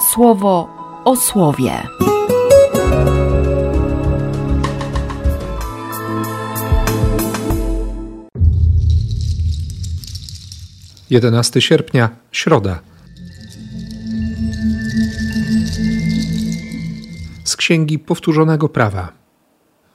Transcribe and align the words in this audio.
słowo 0.00 0.68
o 1.04 1.16
słowie. 1.16 1.82
11 11.10 11.60
sierpnia, 11.60 12.10
środa. 12.32 12.80
Z 17.44 17.56
księgi 17.56 17.98
powtórzonego 17.98 18.68
prawa. 18.68 19.12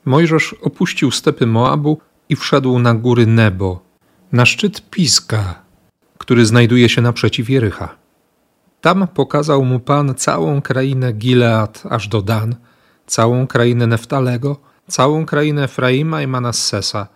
Mojżesz 0.05 0.55
opuścił 0.61 1.11
stepy 1.11 1.47
Moabu 1.47 2.01
i 2.29 2.35
wszedł 2.35 2.79
na 2.79 2.93
góry 2.93 3.27
Nebo, 3.27 3.81
na 4.31 4.45
szczyt 4.45 4.89
Piska, 4.89 5.61
który 6.17 6.45
znajduje 6.45 6.89
się 6.89 7.01
naprzeciw 7.01 7.49
Jericha. 7.49 8.02
Tam 8.83 9.07
pokazał 9.07 9.65
mu 9.65 9.79
Pan 9.79 10.15
całą 10.15 10.61
krainę 10.61 11.13
Gilead 11.13 11.83
aż 11.89 12.07
do 12.07 12.21
Dan, 12.21 12.55
całą 13.07 13.47
krainę 13.47 13.87
Neftalego, 13.87 14.57
całą 14.87 15.25
krainę 15.25 15.63
Efraima 15.63 16.21
i 16.21 16.27
Manassesa, 16.27 17.07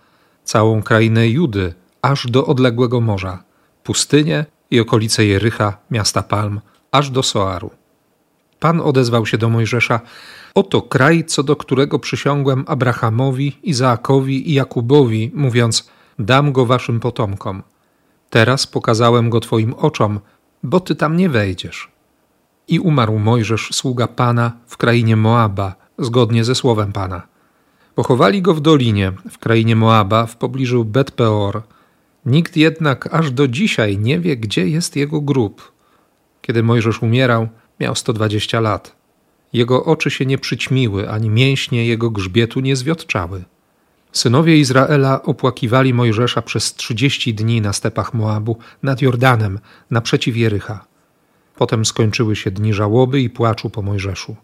całą 0.44 0.82
krainę 0.82 1.28
Judy 1.28 1.74
aż 2.02 2.28
do 2.28 2.46
odległego 2.46 3.02
morza, 3.02 3.44
pustynię 3.84 4.46
i 4.72 4.80
okolice 4.80 5.26
Jericha, 5.26 5.78
miasta 5.92 6.24
Palm, 6.24 6.62
aż 6.92 7.10
do 7.10 7.24
Soaru. 7.24 7.72
Pan 8.60 8.82
odezwał 8.82 9.26
się 9.26 9.38
do 9.38 9.50
Mojżesza: 9.50 10.00
Oto 10.56 10.82
kraj, 10.82 11.26
co 11.26 11.44
do 11.44 11.56
którego 11.56 12.00
przysiągłem 12.00 12.64
Abrahamowi, 12.68 13.60
Izaakowi 13.64 14.50
i 14.50 14.54
Jakubowi, 14.54 15.32
mówiąc: 15.34 15.90
Dam 16.20 16.52
go 16.52 16.66
waszym 16.66 17.00
potomkom. 17.00 17.64
Teraz 18.30 18.68
pokazałem 18.68 19.30
go 19.30 19.40
twoim 19.40 19.74
oczom, 19.74 20.20
bo 20.64 20.80
ty 20.80 20.96
tam 20.96 21.18
nie 21.18 21.30
wejdziesz. 21.30 21.92
I 22.68 22.80
umarł 22.80 23.20
Mojżesz, 23.20 23.70
sługa 23.72 24.08
Pana, 24.08 24.52
w 24.68 24.78
krainie 24.78 25.16
Moaba, 25.16 25.76
zgodnie 25.98 26.44
ze 26.44 26.56
słowem 26.56 26.94
Pana. 26.94 27.28
Pochowali 27.96 28.42
go 28.42 28.54
w 28.54 28.62
dolinie, 28.62 29.14
w 29.32 29.38
krainie 29.38 29.76
Moaba, 29.76 30.26
w 30.26 30.36
pobliżu 30.36 30.86
Bet-peor. 30.86 31.62
Nikt 32.26 32.58
jednak 32.58 33.14
aż 33.14 33.32
do 33.32 33.48
dzisiaj 33.48 33.98
nie 33.98 34.20
wie, 34.20 34.38
gdzie 34.38 34.68
jest 34.68 34.96
jego 34.96 35.22
grób. 35.22 35.72
Kiedy 36.42 36.64
Mojżesz 36.64 37.02
umierał, 37.02 37.48
miał 37.80 37.96
120 37.96 38.60
lat. 38.60 38.96
Jego 39.54 39.86
oczy 39.86 40.12
się 40.12 40.26
nie 40.26 40.38
przyćmiły, 40.38 41.10
ani 41.10 41.30
mięśnie 41.30 41.86
jego 41.86 42.10
grzbietu 42.10 42.60
nie 42.60 42.76
zwiotczały. 42.76 43.44
Synowie 44.18 44.58
Izraela 44.58 45.24
opłakiwali 45.24 45.94
Mojżesza 45.94 46.42
przez 46.42 46.74
trzydzieści 46.74 47.34
dni 47.34 47.62
na 47.62 47.74
stepach 47.74 48.14
Moabu 48.14 48.58
nad 48.84 49.02
Jordanem, 49.02 49.60
naprzeciw 49.92 50.38
Jericha. 50.38 50.86
Potem 51.56 51.86
skończyły 51.86 52.36
się 52.36 52.52
dni 52.52 52.74
żałoby 52.74 53.22
i 53.22 53.30
płaczu 53.30 53.70
po 53.70 53.82
Mojżeszu. 53.82 54.36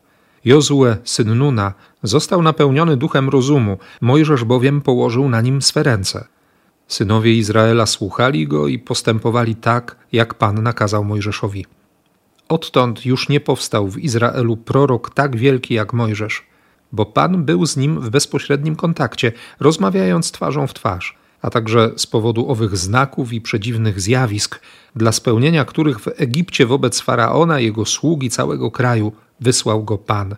Jozue, 0.46 0.86
syn 1.04 1.36
Nuna, 1.36 1.74
został 2.04 2.42
napełniony 2.42 2.98
duchem 2.98 3.30
rozumu, 3.30 3.78
Mojżesz 4.02 4.44
bowiem 4.44 4.82
położył 4.82 5.30
na 5.30 5.42
nim 5.42 5.62
swe 5.62 5.84
ręce. 5.84 6.28
Synowie 6.88 7.34
Izraela 7.34 7.86
słuchali 7.86 8.48
go 8.48 8.68
i 8.68 8.80
postępowali 8.80 9.56
tak, 9.56 9.96
jak 10.12 10.34
Pan 10.34 10.64
nakazał 10.64 11.04
Mojżeszowi. 11.04 11.66
Odtąd 12.50 13.06
już 13.06 13.30
nie 13.30 13.40
powstał 13.40 13.88
w 13.88 13.98
Izraelu 13.98 14.58
prorok 14.58 15.14
tak 15.14 15.38
wielki 15.38 15.74
jak 15.74 15.94
Mojżesz, 15.94 16.53
bo 16.94 17.06
Pan 17.06 17.44
był 17.44 17.66
z 17.66 17.78
nim 17.78 18.02
w 18.02 18.10
bezpośrednim 18.10 18.76
kontakcie, 18.76 19.32
rozmawiając 19.60 20.32
twarzą 20.32 20.68
w 20.68 20.74
twarz, 20.74 21.18
a 21.42 21.50
także 21.50 21.92
z 21.98 22.08
powodu 22.08 22.50
owych 22.50 22.78
znaków 22.78 23.34
i 23.34 23.42
przedziwnych 23.42 24.02
zjawisk, 24.02 24.62
dla 24.96 25.12
spełnienia 25.12 25.66
których 25.66 26.00
w 26.00 26.08
Egipcie 26.18 26.66
wobec 26.66 27.02
faraona, 27.02 27.60
jego 27.60 27.86
sługi 27.86 28.30
całego 28.30 28.72
kraju 28.72 29.12
wysłał 29.40 29.84
go 29.84 29.98
Pan, 29.98 30.36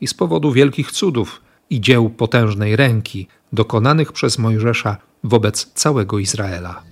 i 0.00 0.06
z 0.06 0.14
powodu 0.14 0.52
wielkich 0.52 0.92
cudów 0.92 1.40
i 1.70 1.80
dzieł 1.80 2.10
potężnej 2.10 2.76
ręki, 2.76 3.26
dokonanych 3.52 4.12
przez 4.12 4.38
Mojżesza 4.38 4.96
wobec 5.24 5.72
całego 5.74 6.18
Izraela. 6.18 6.82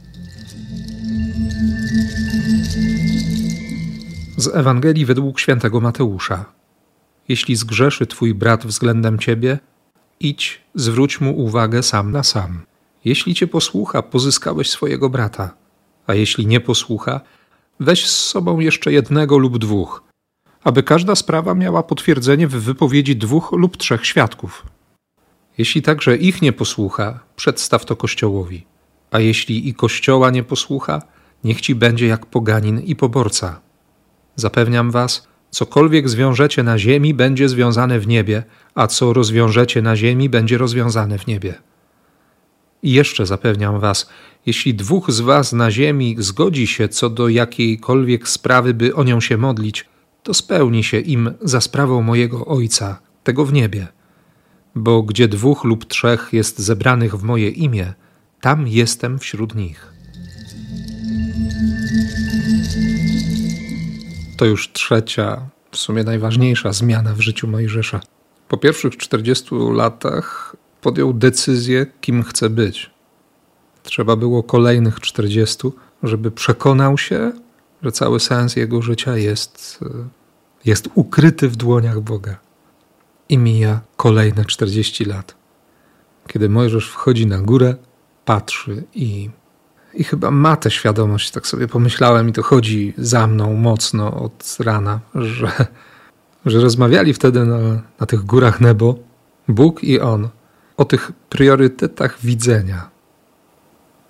Z 4.37 4.49
Ewangelii 4.55 5.05
według 5.05 5.41
świętego 5.41 5.81
Mateusza. 5.81 6.58
Jeśli 7.29 7.57
zgrzeszy 7.57 8.07
twój 8.07 8.35
brat 8.35 8.67
względem 8.67 9.19
ciebie, 9.19 9.59
idź, 10.21 10.61
zwróć 10.75 11.21
mu 11.21 11.39
uwagę 11.39 11.83
sam 11.83 12.13
na 12.13 12.23
sam. 12.23 12.63
Jeśli 13.05 13.35
cię 13.35 13.47
posłucha, 13.47 14.03
pozyskałeś 14.03 14.71
swojego 14.71 15.11
brata, 15.11 15.55
a 16.07 16.15
jeśli 16.15 16.47
nie 16.47 16.61
posłucha, 16.61 17.21
weź 17.81 18.07
z 18.07 18.25
sobą 18.25 18.61
jeszcze 18.61 18.93
jednego 18.93 19.39
lub 19.39 19.59
dwóch, 19.59 20.03
aby 20.65 20.83
każda 20.83 21.15
sprawa 21.15 21.55
miała 21.55 21.83
potwierdzenie 21.83 22.49
w 22.49 22.53
wypowiedzi 22.53 23.17
dwóch 23.17 23.53
lub 23.53 23.77
trzech 23.77 24.07
świadków. 24.07 24.67
Jeśli 25.59 25.83
także 25.83 26.17
ich 26.17 26.43
nie 26.43 26.53
posłucha, 26.53 27.21
przedstaw 27.37 27.85
to 27.85 27.97
Kościołowi, 27.97 28.67
a 29.11 29.21
jeśli 29.21 29.69
i 29.69 29.75
Kościoła 29.75 30.31
nie 30.31 30.43
posłucha, 30.43 31.03
niech 31.45 31.61
ci 31.61 31.75
będzie 31.75 32.07
jak 32.07 32.27
poganin 32.27 32.81
i 32.81 32.97
poborca. 32.97 33.61
Zapewniam 34.37 34.91
was, 34.91 35.28
cokolwiek 35.51 36.09
zwiążecie 36.09 36.63
na 36.63 36.79
ziemi, 36.79 37.15
będzie 37.15 37.49
związane 37.49 38.01
w 38.01 38.07
niebie, 38.07 38.43
a 38.75 38.87
co 38.87 39.13
rozwiążecie 39.13 39.83
na 39.83 39.97
ziemi, 39.97 40.29
będzie 40.29 40.59
rozwiązane 40.59 41.19
w 41.19 41.27
niebie. 41.27 41.55
I 42.83 42.93
jeszcze 42.93 43.27
zapewniam 43.27 43.81
was, 43.81 44.09
jeśli 44.47 44.75
dwóch 44.75 45.11
z 45.11 45.21
was 45.21 45.53
na 45.53 45.71
ziemi 45.71 46.17
zgodzi 46.19 46.67
się 46.67 46.89
co 46.89 47.11
do 47.11 47.29
jakiejkolwiek 47.29 48.29
sprawy, 48.29 48.75
by 48.75 48.95
o 48.95 49.05
nią 49.05 49.21
się 49.21 49.37
modlić, 49.37 49.87
to 50.23 50.35
spełni 50.35 50.85
się 50.85 51.01
im 51.01 51.31
za 51.41 51.61
sprawą 51.61 52.03
mojego 52.03 52.47
Ojca, 52.47 53.01
tego 53.25 53.45
w 53.45 53.53
niebie. 53.53 53.87
Bo 54.75 55.03
gdzie 55.03 55.29
dwóch 55.29 55.65
lub 55.65 55.85
trzech 55.85 56.29
jest 56.33 56.59
zebranych 56.59 57.15
w 57.15 57.23
moje 57.23 57.49
imię, 57.49 57.95
tam 58.41 58.69
jestem 58.69 59.19
wśród 59.19 59.55
nich. 59.55 59.98
To 64.39 64.45
już 64.45 64.73
trzecia, 64.73 65.49
w 65.71 65.77
sumie 65.77 66.05
najważniejsza 66.05 66.73
zmiana 66.73 67.15
w 67.15 67.21
życiu 67.21 67.49
Mojżesza. 67.49 68.01
Po 68.49 68.57
pierwszych 68.57 68.97
40 68.97 69.47
latach 69.73 70.57
podjął 70.81 71.13
decyzję, 71.13 71.87
kim 72.01 72.23
chce 72.23 72.51
być. 72.51 72.91
Trzeba 73.83 74.17
było 74.17 74.43
kolejnych 74.43 75.01
40, 75.01 75.69
żeby 76.03 76.31
przekonał 76.31 76.99
się, 76.99 77.33
że 77.83 77.93
cały 77.93 78.21
sens 78.21 78.57
jego 78.57 78.83
życia 78.83 79.17
jest, 79.17 79.79
jest 80.65 80.89
ukryty 80.95 81.49
w 81.49 81.57
dłoniach 81.57 82.01
Boga. 82.01 82.37
I 83.29 83.39
mija 83.39 83.81
kolejne 83.97 84.45
40 84.45 85.05
lat. 85.05 85.35
Kiedy 86.29 86.49
Mojżesz 86.49 86.91
wchodzi 86.91 87.27
na 87.27 87.39
górę, 87.39 87.77
patrzy 88.25 88.85
i 88.95 89.31
i 89.95 90.05
chyba 90.05 90.31
ma 90.31 90.57
tę 90.57 90.71
świadomość, 90.71 91.31
tak 91.31 91.47
sobie 91.47 91.69
pomyślałem, 91.69 92.29
i 92.29 92.33
to 92.33 92.43
chodzi 92.43 92.95
za 92.99 93.27
mną 93.27 93.55
mocno 93.55 94.21
od 94.21 94.57
rana, 94.61 95.01
że, 95.15 95.67
że 96.47 96.61
rozmawiali 96.61 97.15
wtedy 97.15 97.45
na, 97.45 97.59
na 98.01 98.07
tych 98.07 98.25
górach 98.25 98.61
Nebo, 98.61 98.99
Bóg 99.49 99.85
i 99.85 100.01
On, 100.01 100.29
o 100.77 100.85
tych 100.85 101.13
priorytetach 101.29 102.19
widzenia. 102.21 102.91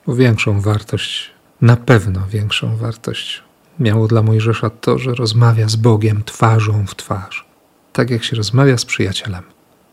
Bo 0.06 0.14
większą 0.14 0.60
wartość, 0.60 1.30
na 1.60 1.76
pewno 1.76 2.20
większą 2.30 2.76
wartość 2.76 3.42
miało 3.80 4.08
dla 4.08 4.22
Mojżesza 4.22 4.70
to, 4.70 4.98
że 4.98 5.14
rozmawia 5.14 5.68
z 5.68 5.76
Bogiem 5.76 6.22
twarzą 6.24 6.86
w 6.86 6.94
twarz, 6.94 7.46
tak 7.92 8.10
jak 8.10 8.24
się 8.24 8.36
rozmawia 8.36 8.78
z 8.78 8.84
przyjacielem, 8.84 9.42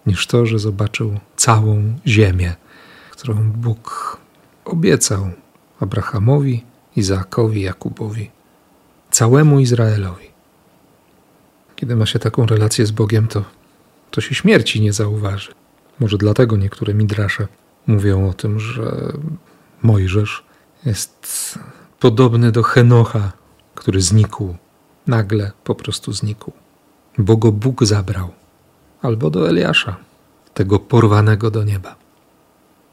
niż 0.06 0.28
to, 0.28 0.46
że 0.46 0.60
zobaczył 0.60 1.20
całą 1.36 1.94
ziemię, 2.08 2.56
którą 3.12 3.52
Bóg 3.52 4.18
obiecał 4.66 5.30
Abrahamowi, 5.80 6.64
Izaakowi, 6.96 7.62
Jakubowi, 7.62 8.32
całemu 9.12 9.60
Izraelowi. 9.60 10.28
Kiedy 11.76 11.96
ma 11.96 12.06
się 12.06 12.20
taką 12.20 12.46
relację 12.46 12.86
z 12.86 12.92
Bogiem, 12.92 13.28
to, 13.28 13.44
to 14.12 14.22
się 14.22 14.36
śmierci 14.36 14.82
nie 14.82 14.94
zauważy. 14.94 15.52
Może 16.00 16.18
dlatego 16.18 16.58
niektóre 16.58 16.94
midrasze 16.94 17.48
mówią 17.88 18.30
o 18.30 18.34
tym, 18.34 18.60
że 18.60 19.14
Mojżesz 19.84 20.44
jest 20.86 21.60
podobny 22.00 22.52
do 22.52 22.64
Henocha, 22.64 23.32
który 23.76 24.02
znikł, 24.02 24.56
nagle 25.08 25.52
po 25.64 25.76
prostu 25.76 26.14
znikł, 26.14 26.52
bo 27.18 27.38
go 27.38 27.52
Bóg 27.52 27.86
zabrał, 27.86 28.30
albo 29.02 29.30
do 29.30 29.50
Eliasza, 29.50 29.96
tego 30.54 30.80
porwanego 30.80 31.52
do 31.52 31.64
nieba. 31.64 31.96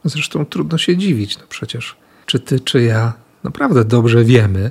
Zresztą 0.05 0.47
trudno 0.47 0.79
się 0.79 0.97
dziwić, 0.97 1.39
no 1.39 1.45
przecież 1.49 1.97
czy 2.27 2.41
ty, 2.41 2.61
czy 2.61 2.83
ja 2.83 3.13
naprawdę 3.45 3.85
dobrze 3.85 4.25
wiemy, 4.25 4.71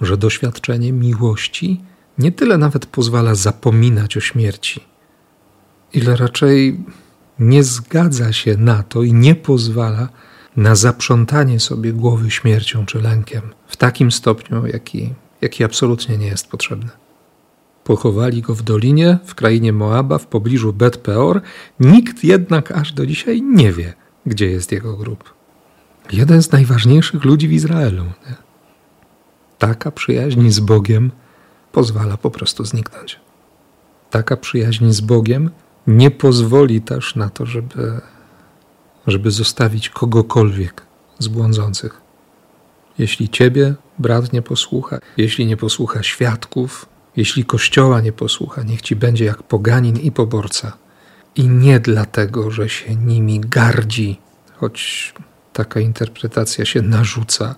że 0.00 0.16
doświadczenie 0.16 0.92
miłości 0.92 1.80
nie 2.18 2.32
tyle 2.32 2.58
nawet 2.58 2.86
pozwala 2.86 3.34
zapominać 3.34 4.16
o 4.16 4.20
śmierci, 4.20 4.84
ile 5.92 6.16
raczej 6.16 6.84
nie 7.38 7.64
zgadza 7.64 8.32
się 8.32 8.56
na 8.56 8.82
to 8.82 9.02
i 9.02 9.12
nie 9.12 9.34
pozwala 9.34 10.08
na 10.56 10.74
zaprzątanie 10.74 11.60
sobie 11.60 11.92
głowy 11.92 12.30
śmiercią 12.30 12.86
czy 12.86 13.02
lękiem 13.02 13.42
w 13.66 13.76
takim 13.76 14.12
stopniu, 14.12 14.66
jaki, 14.66 15.14
jaki 15.40 15.64
absolutnie 15.64 16.18
nie 16.18 16.26
jest 16.26 16.48
potrzebny. 16.48 16.90
Pochowali 17.84 18.42
go 18.42 18.54
w 18.54 18.62
dolinie, 18.62 19.18
w 19.24 19.34
krainie 19.34 19.72
Moaba, 19.72 20.18
w 20.18 20.26
pobliżu 20.26 20.72
Bet 20.72 20.96
Peor. 20.96 21.40
Nikt 21.80 22.24
jednak 22.24 22.72
aż 22.72 22.92
do 22.92 23.06
dzisiaj 23.06 23.42
nie 23.42 23.72
wie, 23.72 23.94
gdzie 24.26 24.46
jest 24.46 24.72
jego 24.72 24.96
grób. 24.96 25.34
Jeden 26.12 26.42
z 26.42 26.52
najważniejszych 26.52 27.24
ludzi 27.24 27.48
w 27.48 27.52
Izraelu. 27.52 28.04
Nie? 28.04 28.34
Taka 29.58 29.90
przyjaźń 29.90 30.48
z 30.48 30.60
Bogiem 30.60 31.10
pozwala 31.72 32.16
po 32.16 32.30
prostu 32.30 32.64
zniknąć. 32.64 33.20
Taka 34.10 34.36
przyjaźń 34.36 34.90
z 34.90 35.00
Bogiem 35.00 35.50
nie 35.86 36.10
pozwoli 36.10 36.80
też 36.80 37.16
na 37.16 37.30
to, 37.30 37.46
żeby, 37.46 38.00
żeby 39.06 39.30
zostawić 39.30 39.88
kogokolwiek 39.88 40.82
z 41.18 41.28
błądzących. 41.28 42.00
Jeśli 42.98 43.28
ciebie 43.28 43.74
brat 43.98 44.32
nie 44.32 44.42
posłucha, 44.42 44.98
jeśli 45.16 45.46
nie 45.46 45.56
posłucha 45.56 46.02
świadków, 46.02 46.86
jeśli 47.16 47.44
kościoła 47.44 48.00
nie 48.00 48.12
posłucha, 48.12 48.62
niech 48.62 48.82
ci 48.82 48.96
będzie 48.96 49.24
jak 49.24 49.42
poganin 49.42 49.96
i 49.96 50.12
poborca. 50.12 50.72
I 51.36 51.48
nie 51.48 51.80
dlatego, 51.80 52.50
że 52.50 52.68
się 52.68 52.96
nimi 52.96 53.40
gardzi, 53.40 54.20
choć 54.56 55.14
taka 55.64 55.80
interpretacja 55.80 56.64
się 56.64 56.82
narzuca, 56.82 57.54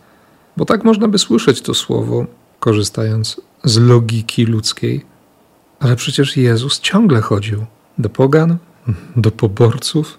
bo 0.57 0.65
tak 0.65 0.85
można 0.85 1.09
by 1.09 1.19
słyszeć 1.19 1.61
to 1.61 1.75
słowo, 1.75 2.27
korzystając 2.61 3.41
z 3.65 3.79
logiki 3.79 4.45
ludzkiej, 4.47 5.05
ale 5.81 5.97
przecież 5.97 6.37
Jezus 6.37 6.81
ciągle 6.81 7.21
chodził 7.21 7.67
do 7.99 8.09
pogan, 8.09 8.59
do 9.17 9.31
poborców. 9.31 10.19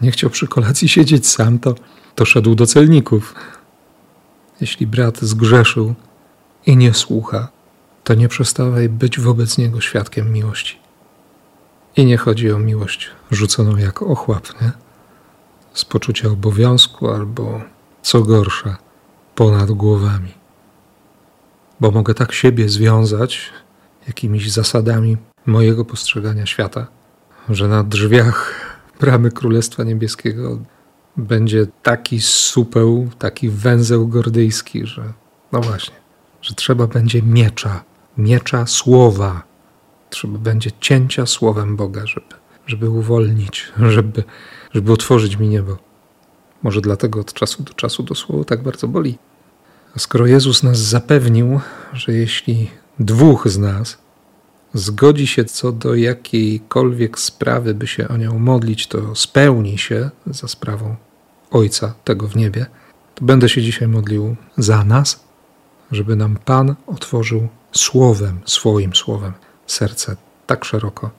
Nie 0.00 0.10
chciał 0.10 0.30
przy 0.30 0.46
kolacji 0.46 0.88
siedzieć 0.88 1.26
sam, 1.26 1.58
to, 1.58 1.74
to 2.14 2.24
szedł 2.24 2.54
do 2.54 2.66
celników. 2.66 3.34
Jeśli 4.60 4.86
brat 4.86 5.20
zgrzeszył 5.20 5.94
i 6.66 6.76
nie 6.76 6.94
słucha, 6.94 7.48
to 8.04 8.14
nie 8.14 8.28
przestawaj 8.28 8.88
być 8.88 9.20
wobec 9.20 9.58
niego 9.58 9.80
świadkiem 9.80 10.32
miłości. 10.32 10.78
I 11.96 12.06
nie 12.06 12.16
chodzi 12.16 12.52
o 12.52 12.58
miłość 12.58 13.10
rzuconą 13.30 13.76
jak 13.76 14.02
ochłap, 14.02 14.62
nie? 14.62 14.83
Z 15.74 15.84
poczucia 15.84 16.28
obowiązku 16.28 17.10
albo, 17.10 17.60
co 18.02 18.22
gorsza, 18.22 18.76
ponad 19.34 19.72
głowami. 19.72 20.32
Bo 21.80 21.90
mogę 21.90 22.14
tak 22.14 22.32
siebie 22.32 22.68
związać 22.68 23.50
jakimiś 24.06 24.52
zasadami 24.52 25.16
mojego 25.46 25.84
postrzegania 25.84 26.46
świata, 26.46 26.86
że 27.48 27.68
na 27.68 27.84
drzwiach 27.84 28.54
bramy 29.00 29.30
Królestwa 29.30 29.84
Niebieskiego 29.84 30.58
będzie 31.16 31.66
taki 31.82 32.20
supeł, 32.20 33.10
taki 33.18 33.48
węzeł 33.48 34.08
gordyjski, 34.08 34.86
że 34.86 35.12
no 35.52 35.60
właśnie, 35.60 35.96
że 36.42 36.54
trzeba 36.54 36.86
będzie 36.86 37.22
miecza, 37.22 37.84
miecza 38.16 38.66
słowa, 38.66 39.42
trzeba 40.10 40.38
będzie 40.38 40.70
cięcia 40.80 41.26
słowem 41.26 41.76
Boga, 41.76 42.06
żeby, 42.06 42.34
żeby 42.66 42.90
uwolnić, 42.90 43.72
żeby, 43.78 44.24
żeby 44.74 44.92
otworzyć 44.92 45.36
mi 45.36 45.48
niebo. 45.48 45.78
Może 46.62 46.80
dlatego 46.80 47.20
od 47.20 47.32
czasu 47.32 47.62
do 47.62 47.74
czasu 47.74 48.02
to 48.02 48.14
słowo 48.14 48.44
tak 48.44 48.62
bardzo 48.62 48.88
boli. 48.88 49.18
A 49.96 49.98
skoro 49.98 50.26
Jezus 50.26 50.62
nas 50.62 50.78
zapewnił, 50.78 51.60
że 51.92 52.12
jeśli 52.12 52.70
dwóch 52.98 53.48
z 53.48 53.58
nas 53.58 53.98
zgodzi 54.74 55.26
się 55.26 55.44
co 55.44 55.72
do 55.72 55.94
jakiejkolwiek 55.94 57.18
sprawy, 57.18 57.74
by 57.74 57.86
się 57.86 58.08
o 58.08 58.16
nią 58.16 58.38
modlić, 58.38 58.86
to 58.86 59.14
spełni 59.14 59.78
się 59.78 60.10
za 60.26 60.48
sprawą 60.48 60.96
Ojca 61.50 61.94
tego 62.04 62.28
w 62.28 62.36
niebie, 62.36 62.66
to 63.14 63.24
będę 63.24 63.48
się 63.48 63.62
dzisiaj 63.62 63.88
modlił 63.88 64.36
za 64.58 64.84
nas, 64.84 65.24
żeby 65.92 66.16
nam 66.16 66.36
Pan 66.44 66.74
otworzył 66.86 67.48
słowem, 67.72 68.40
swoim 68.44 68.94
słowem, 68.94 69.32
serce 69.66 70.16
tak 70.46 70.64
szeroko, 70.64 71.10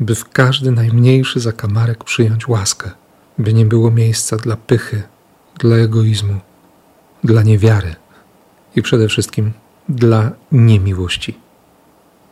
by 0.00 0.14
w 0.14 0.28
każdy 0.28 0.70
najmniejszy 0.70 1.40
zakamarek 1.40 2.04
przyjąć 2.04 2.48
łaskę, 2.48 2.90
by 3.38 3.54
nie 3.54 3.64
było 3.64 3.90
miejsca 3.90 4.36
dla 4.36 4.56
pychy, 4.56 5.02
dla 5.58 5.76
egoizmu, 5.76 6.40
dla 7.24 7.42
niewiary 7.42 7.94
i 8.76 8.82
przede 8.82 9.08
wszystkim 9.08 9.52
dla 9.88 10.30
niemiłości 10.52 11.38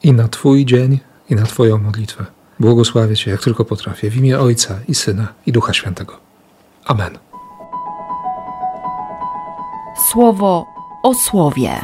i 0.03 0.13
na 0.13 0.29
Twój 0.29 0.65
dzień, 0.65 0.99
i 1.31 1.35
na 1.35 1.43
Twoją 1.43 1.79
modlitwę. 1.79 2.27
Błogosławię 2.61 3.17
Cię, 3.17 3.31
jak 3.31 3.43
tylko 3.43 3.65
potrafię, 3.65 4.11
w 4.11 4.17
imię 4.17 4.39
Ojca 4.39 4.81
i 4.89 4.95
Syna 4.95 5.29
i 5.47 5.53
Ducha 5.53 5.73
Świętego. 5.73 6.17
Amen. 6.85 7.19
Słowo 10.11 10.67
o 11.03 11.15
słowie. 11.15 11.81